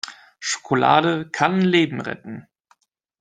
[0.39, 2.47] Schokolade kann Leben retten!